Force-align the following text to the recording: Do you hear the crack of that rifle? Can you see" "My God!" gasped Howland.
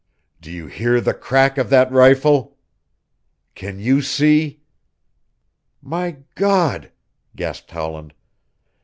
Do 0.41 0.49
you 0.49 0.65
hear 0.65 0.99
the 0.99 1.13
crack 1.13 1.59
of 1.59 1.69
that 1.69 1.91
rifle? 1.91 2.57
Can 3.53 3.77
you 3.77 4.01
see" 4.01 4.61
"My 5.99 6.23
God!" 6.33 6.91
gasped 7.35 7.69
Howland. 7.69 8.15